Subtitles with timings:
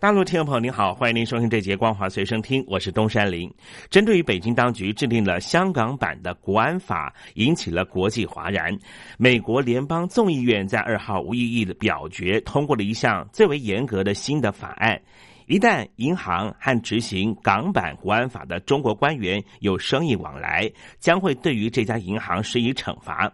[0.00, 3.52] 大陆听众朋友您好，欢迎您收听这节光华随身听，我是东山林。
[3.90, 8.78] 针对于北京当局制定了香港版的国安法，引起了国际哗然。
[9.18, 15.02] 美国联邦众议院在二号无异议的表决通过了一项最为严格的新的法案，
[15.46, 23.28] 一旦银行和执行港版国安法的中国官员有生意往来，将会对于这家银行施以惩罚。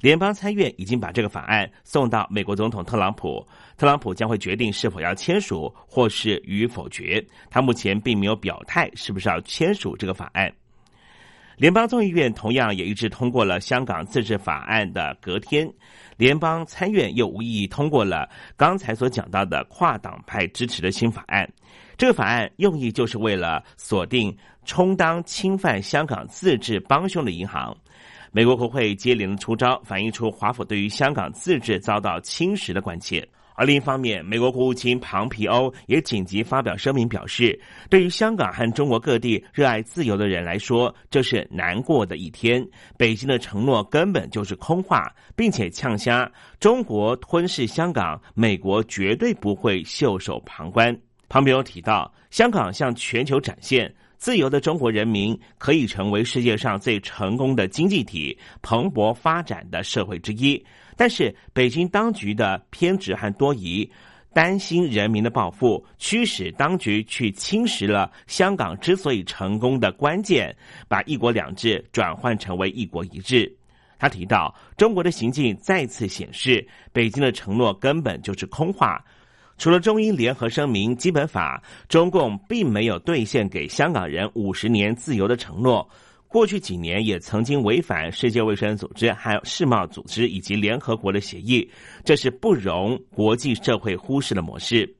[0.00, 3.46] 联邦参院已经把这个法案送到美国总统特朗普，
[3.76, 7.22] 特朗普将会决定是否要签署或是予以否决。
[7.50, 10.50] 他目前并没有表态是不是要签署这个法案。
[11.58, 15.70] 联邦众议院同样也一致通过了香港自治法案的隔天，
[16.16, 18.26] 联邦参院又无异议通过了
[18.56, 21.46] 刚才所讲到的跨党派支持的新法案。
[21.98, 27.76] 这个法案用意就是为了锁定充当侵犯香港自治帮凶的银行。
[28.32, 33.26] 美国国会接连出招，反映出华府对于香港自治遭到侵蚀的关切。
[33.56, 42.66] 而另一方面，美国国务卿庞皮欧也紧急发表声明，表示，对于香港和中国各地热爱自由的人来说，这是难过的一天。
[42.96, 50.96] 北京的承诺根本就是空话，并且呛瞎中国吞噬香港，美国绝对不会袖手旁观。
[51.28, 53.92] 庞皮欧提到，香港向全球展现。
[54.20, 60.62] 自由的中国人民可以成为世界上最成功的经济体、蓬勃发展的社会之一，
[60.94, 63.90] 但是北京当局的偏执和多疑，
[64.34, 70.54] 担心人民的报复，驱使当局去侵蚀了香港之所以成功的关键，
[70.86, 73.50] 把“一国两制”转换成为“一国一制”。
[73.98, 79.02] 他提到，中国的行径再次显示，北京的承诺根本就是空话。
[79.60, 85.86] 除了中英联合声明、基本法，中共并没有兑现给香港人五十年自由的承诺。
[86.28, 91.70] 过去几年也曾经违反世界卫生组织、还有世贸组织以及联合国的协议，
[92.02, 94.90] 这是不容国际社会忽视的模式。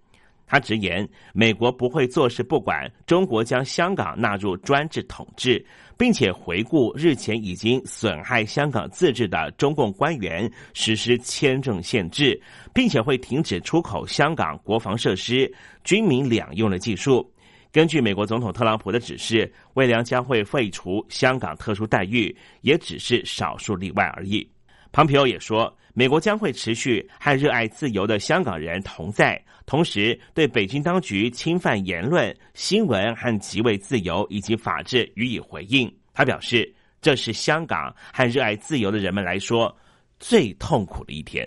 [0.50, 5.64] 他直言，美国不会坐视不管中国将香港纳入专制统治，
[5.96, 12.36] 并且回顾日前已经损害香港自治的中共官员实施签证限制，
[12.74, 15.48] 并且会停止出口香港国防设施、
[15.84, 17.32] 军民两用的技术。
[17.70, 24.44] 根据美国总统特朗普的指示，未来将会废除香港特殊待遇，也只是少数例外而已。
[24.92, 25.76] 庞皮欧也说。
[25.92, 35.92] 美国将会持续和热爱自由的香港人同在，同时对北京当局侵犯言论、新闻和极为自由以及法治予以回应。
[36.14, 39.76] 他表示，这是香港和热爱自由的人们来说
[40.20, 41.46] 最痛苦的一天。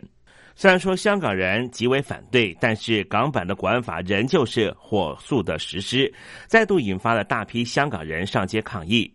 [0.55, 6.13] 虽然说香港人极为反对，但是港版的国安法仍旧是火速的实施，
[6.47, 9.11] 再度引发了大批香港人上街抗议。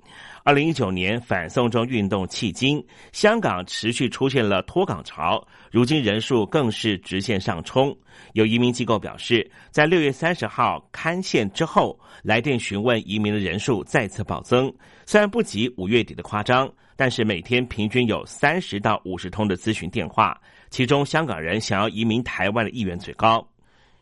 [0.49, 2.83] 二零一九年反送中运动迄今，
[3.13, 7.95] 香港持续出现了脱港潮，如今人数更是直线上冲。
[8.33, 14.73] 有移民机构表示，在六月三十号刊线之后，来电询问移民的人数再次暴增。
[15.05, 16.67] 虽然不及五月底的夸张，
[16.97, 20.35] 但是每天平均有三十到五十通的咨询电话，
[20.71, 23.47] 其中香港人想要移民台湾的意愿最高。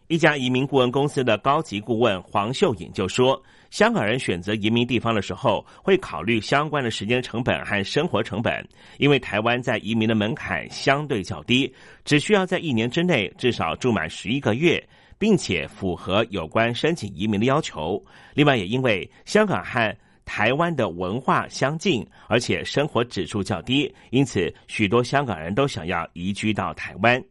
[0.09, 3.43] 一家移民顾问公司的高级顾问黄秀颖就说。
[3.69, 8.67] 香港人选择移民地方的时候，会考虑相关的时间成本和生活成本，
[8.99, 11.71] 因为台湾在移民的门槛相对较低，
[12.05, 14.83] 只需要在一年之内至少住满十一个月，
[15.19, 18.03] 并且符合有关申请移民的要求。
[18.34, 19.94] 另外，也因为香港和
[20.25, 27.23] 台湾的文化相近，而且生活指数较低，因此许多香港人都想要移居到台湾。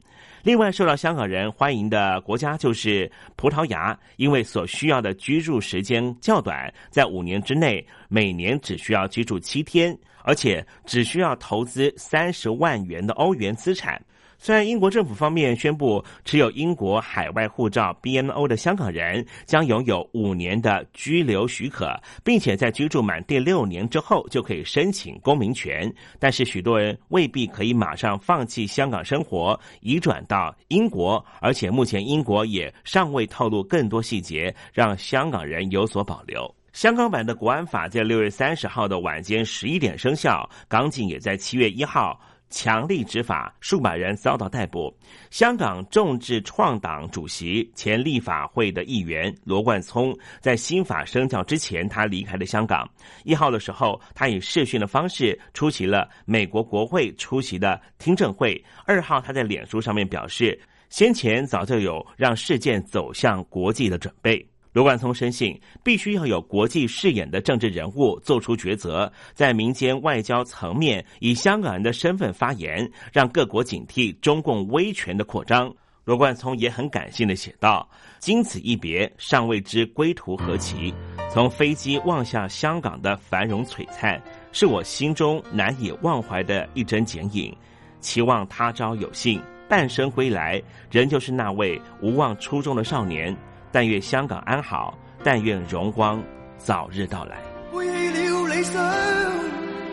[0.46, 14.00] 另外，受到香港人欢迎的国家就是葡萄牙，因为所需要的居住时间较短，在五年之内，每年只需要居住七天，而且只需要投资三十万元的欧元资产。
[14.38, 36.54] 虽然英国政府方面宣布，持有英国海外护照 （BNO） 的香港人将拥有五年的居留许可，并且在居住满第六年之后就可以申请公民权，但是许多人未必可以马上放弃香港生活，移转到英国，而且目前英国也尚未透露更多细节，让香港人有所保留。
[36.74, 42.20] 香港版的国安法在六月三十号的晚间十一点生效，港警也在七月一号。
[42.50, 44.96] 强力执法，数百人遭到逮捕。
[45.30, 52.90] 香港众志创党主席、前立法会的议员罗冠聪，在新法生效之前，他离开了香港。
[53.24, 58.64] 一号的时候，他以视讯的方式出席了美国国会出席的听证会。
[58.86, 60.58] 二号，他在脸书上面表示，
[60.90, 64.48] 先前早就有让事件走向国际的准备。
[64.76, 75.74] 罗冠聪深信，必须要有国际视野的政治人物做出抉择，在民间外交层面以香港人的身份发言，让各国警惕中共威权的扩张。
[76.04, 77.90] 罗冠聪也很感性的写道
[78.20, 80.94] ：“经此一别，尚未知归途何其。
[81.32, 87.56] 从飞机望向香港的繁荣璀璨，是我心中难以忘怀的一帧剪影。
[88.02, 90.62] 期望他朝有幸半生归来，
[90.92, 93.34] 仍旧是那位无忘初衷的少年。”
[93.76, 96.24] 但愿香港安好，但愿荣光
[96.58, 97.36] 早日到来。
[97.74, 98.82] 背弃了理想，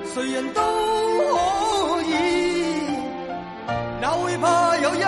[0.05, 2.15] 谁人都可以，
[4.01, 5.03] 哪会怕有一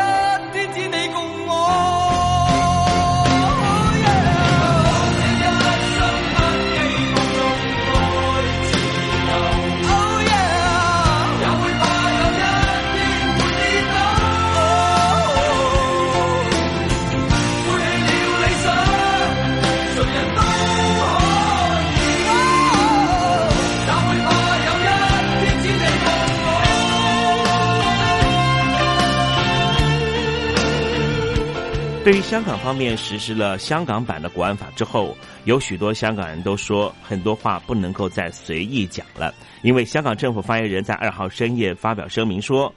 [32.05, 42.71] 对于香港方面实施了香港版的国安法之后，有许多香港人都说很多话不能够再随意讲了，因为香港政府发言人在二号深夜发表声明说，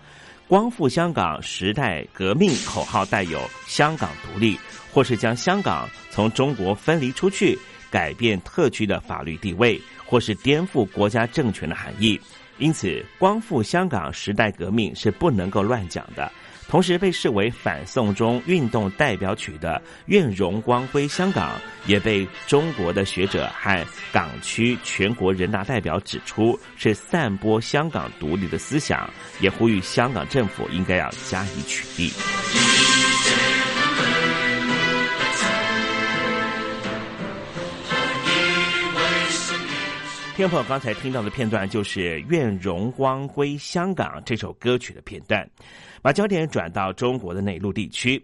[0.47, 4.57] 光复香港时代革命口号带有香港独立，
[4.93, 7.59] 或是将香港从中国分离出去，
[7.91, 12.17] 改变特区的法律地位，或是颠覆国家政权的含义。
[12.59, 16.31] 因此，光复香港时代革命是不能够乱讲的。
[16.67, 21.55] 同时被视为反送中运动代表曲的《愿荣光归香港》，
[21.85, 29.09] 也被中国的学者和港区全国人大代表指出是散播香港独立的思想，
[29.39, 32.56] 也呼吁香港政府应该要加以取缔。
[40.37, 45.49] 听众刚才听到的片段就是《愿荣光归香港》这首歌曲的片段。
[45.99, 48.23] 把焦点转到中国的内陆地区，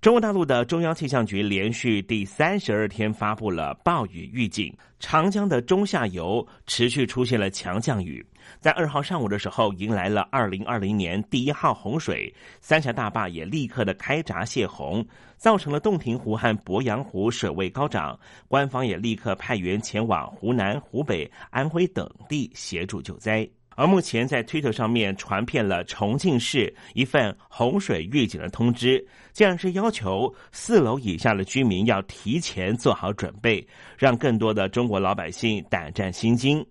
[0.00, 8.26] 中国大陆的中央气象局连续第三十二天发布了暴雨预警，长江的中下游持续出现了强降雨，
[8.60, 15.06] 在二号上午的时候迎来了二零二零年第一号洪水，三峡大坝也立刻的开闸泄洪，
[15.36, 18.18] 造成了洞庭湖和鄱阳湖水位高涨，
[18.48, 23.48] 官方也立刻派员前往湖南、湖北、安徽等地协助救灾。
[23.76, 33.66] 而目前在推特上面传遍了重庆市一份洪水预警的通知，竟然是要求四楼以下的居民要提前做好准备，
[33.98, 36.64] 让更多的中国老百姓胆战心惊。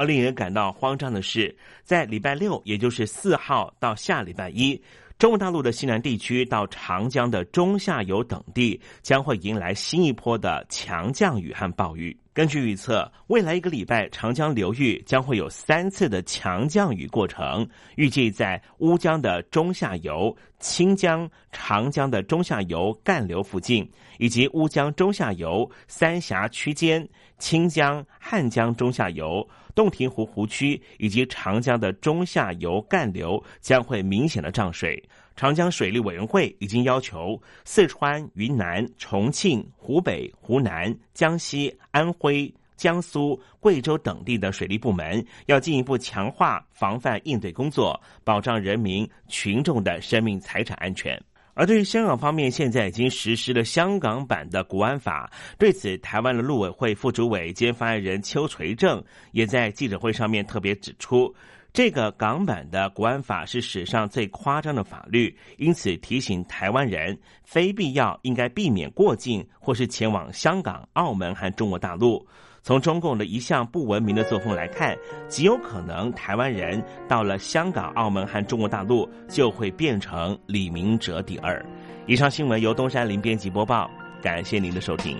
[0.00, 1.54] 而令人感到慌张的是，
[1.84, 4.82] 在礼拜六，也就是四号到下礼拜一。
[5.18, 12.18] 中国大陆的西南地区到长江的中下游等地将会迎来新一波的强降雨和暴雨。
[12.32, 17.68] 根据预测，未来一个礼拜，长江流域将会有三次的强降雨过程。
[17.96, 23.86] 预计在乌江的中下游、清江、长江的中下游干流附近，
[24.16, 29.46] 以及乌江中下游、三峡区间、清江、汉江中下游。
[29.80, 35.02] 洞庭湖湖区以及长江的中下游干流将会明显的涨水。
[35.34, 51.18] 长江水利委员会已经要求四川、云南、重庆、湖北、湖南、江西、安徽、江苏、贵州等地的水利部门要进一步强化防范应对工作，保障人民群众的生命财产安全。
[51.54, 55.30] 而对于香港方面，现在已经实施了香港版的国安法。
[55.58, 59.02] 对此，台湾的陆委会副主委兼发言人邱垂正
[59.32, 61.34] 也在记者会上面特别指出，
[61.72, 72.26] 这个港版的国安法是史上最夸张的法律，因此提醒台湾人，非必要应该避免过境或是前往香港、澳门和中国大陆。
[72.62, 74.96] 从中共的一项不文明的作风来看，
[75.28, 81.64] 极有可能台湾人到了香港、澳门和中国大陆就会变成李明哲第二。
[82.06, 83.90] 以上新闻由东山林编辑播报，
[84.20, 85.16] 感谢您的收听。